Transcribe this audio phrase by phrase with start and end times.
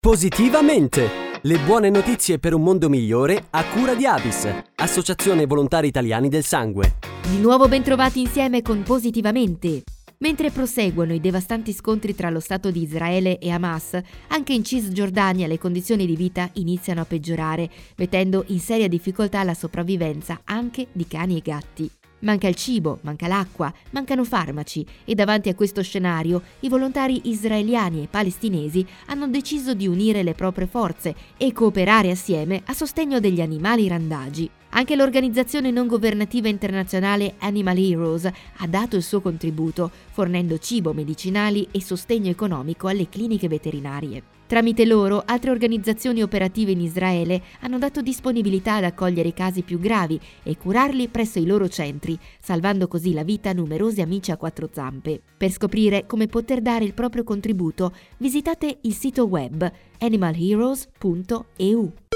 [0.00, 1.08] Positivamente!
[1.42, 6.44] Le buone notizie per un mondo migliore a cura di Avis, Associazione Volontari Italiani del
[6.44, 6.98] Sangue.
[7.28, 9.82] Di nuovo bentrovati insieme con Positivamente.
[10.18, 15.48] Mentre proseguono i devastanti scontri tra lo Stato di Israele e Hamas, anche in Cisgiordania
[15.48, 21.08] le condizioni di vita iniziano a peggiorare, mettendo in seria difficoltà la sopravvivenza anche di
[21.08, 21.90] cani e gatti.
[22.20, 28.02] Manca il cibo, manca l'acqua, mancano farmaci e davanti a questo scenario i volontari israeliani
[28.02, 33.40] e palestinesi hanno deciso di unire le proprie forze e cooperare assieme a sostegno degli
[33.40, 34.50] animali randagi.
[34.70, 41.68] Anche l'organizzazione non governativa internazionale Animal Heroes ha dato il suo contributo, fornendo cibo, medicinali
[41.70, 44.37] e sostegno economico alle cliniche veterinarie.
[44.48, 49.78] Tramite loro, altre organizzazioni operative in Israele hanno dato disponibilità ad accogliere i casi più
[49.78, 54.38] gravi e curarli presso i loro centri, salvando così la vita a numerosi amici a
[54.38, 55.20] quattro zampe.
[55.36, 62.07] Per scoprire come poter dare il proprio contributo, visitate il sito web animalheroes.eu.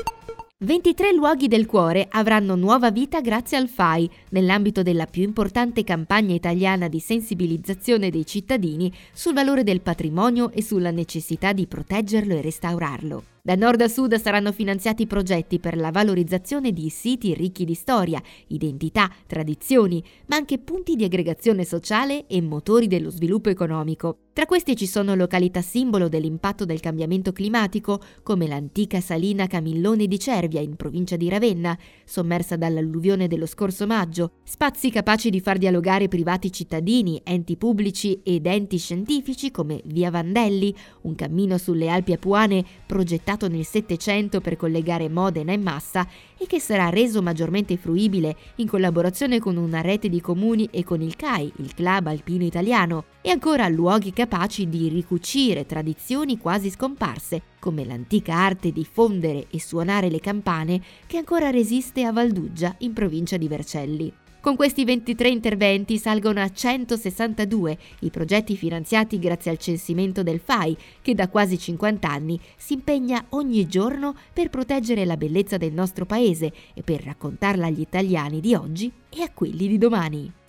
[0.62, 6.36] 23 luoghi del cuore avranno nuova vita grazie al FAI, nell'ambito della più importante campagna
[6.36, 12.42] italiana di sensibilizzazione dei cittadini sul valore del patrimonio e sulla necessità di proteggerlo e
[12.42, 13.31] restaurarlo.
[13.44, 18.22] Da nord a sud saranno finanziati progetti per la valorizzazione di siti ricchi di storia,
[18.46, 24.18] identità, tradizioni, ma anche punti di aggregazione sociale e motori dello sviluppo economico.
[24.32, 30.18] Tra questi ci sono località simbolo dell'impatto del cambiamento climatico, come l'antica salina Camillone di
[30.20, 36.08] Cervia in provincia di Ravenna, sommersa dall'alluvione dello scorso maggio, spazi capaci di far dialogare
[36.08, 42.64] privati cittadini, enti pubblici ed enti scientifici come Via Vandelli, un cammino sulle Alpi Apuane
[42.86, 48.36] progettato progettato nel Settecento per collegare Modena e Massa e che sarà reso maggiormente fruibile
[48.56, 53.05] in collaborazione con una rete di comuni e con il CAI, il Club Alpino Italiano,
[53.20, 59.60] e ancora luoghi capaci di ricucire tradizioni quasi scomparse, come l'antica arte di fondere e
[59.60, 64.12] suonare le campane che ancora resiste a Valduggia in provincia di Vercelli.
[64.42, 70.76] Con questi 23 interventi salgono a 162 i progetti finanziati grazie al censimento del FAI,
[71.00, 76.06] che da quasi 50 anni si impegna ogni giorno per proteggere la bellezza del nostro
[76.06, 80.41] paese e per raccontarla agli italiani di oggi e a quelli di domani.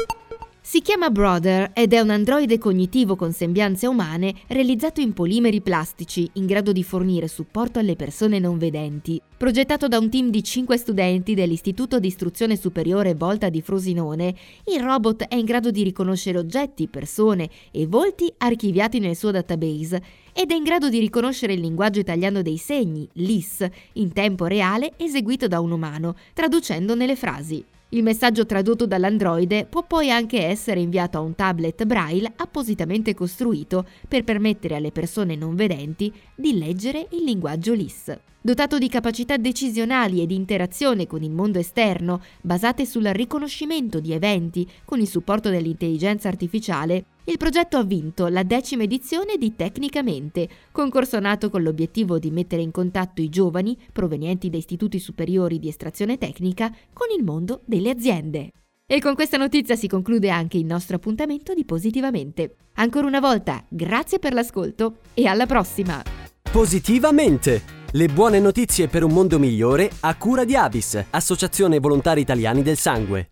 [0.66, 6.28] Si chiama Brother ed è un androide cognitivo con sembianze umane realizzato in polimeri plastici
[6.36, 9.22] in grado di fornire supporto alle persone non vedenti.
[9.36, 14.34] Progettato da un team di 5 studenti dell'Istituto di Istruzione Superiore Volta di Frosinone,
[14.74, 20.02] il robot è in grado di riconoscere oggetti, persone e volti archiviati nel suo database
[20.32, 24.94] ed è in grado di riconoscere il linguaggio italiano dei segni, LIS, in tempo reale
[24.96, 27.66] eseguito da un umano, traducendo nelle frasi.
[27.94, 33.86] Il messaggio tradotto dall'androide può poi anche essere inviato a un tablet braille appositamente costruito
[34.08, 38.18] per permettere alle persone non vedenti di leggere il linguaggio LIS.
[38.42, 44.12] Dotato di capacità decisionali e di interazione con il mondo esterno, basate sul riconoscimento di
[44.12, 50.50] eventi con il supporto dell'intelligenza artificiale, il progetto ha vinto la decima edizione di Tecnicamente,
[50.72, 55.70] concorso nato con l'obiettivo di mettere in contatto i giovani provenienti da istituti superiori di
[55.70, 58.52] estrazione tecnica con il mondo delle aziende.
[58.86, 62.56] E con questa notizia si conclude anche il nostro appuntamento di Positivamente.
[62.74, 66.04] Ancora una volta, grazie per l'ascolto e alla prossima!
[66.52, 67.82] Positivamente!
[67.96, 72.78] Le buone notizie per un mondo migliore a cura di Avis, Associazione Volontari Italiani del
[72.78, 73.30] Sangue.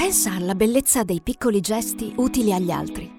[0.00, 3.12] Pensa alla bellezza dei piccoli gesti utili agli altri.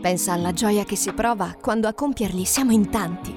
[0.00, 3.36] Pensa alla gioia che si prova quando a compierli siamo in tanti.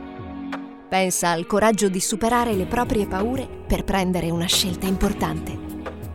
[0.87, 5.59] Pensa al coraggio di superare le proprie paure per prendere una scelta importante.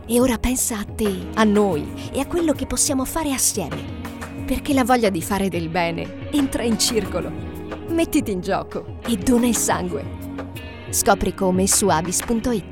[0.07, 4.43] E ora pensa a te, a noi e a quello che possiamo fare assieme.
[4.43, 7.31] Perché la voglia di fare del bene entra in circolo
[7.89, 10.03] mettiti in gioco e dona il sangue.
[10.89, 12.70] Scopri come su avis.it.